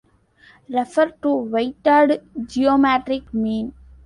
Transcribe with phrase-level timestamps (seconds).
[0.67, 3.75] Refer to weighted geometric mean.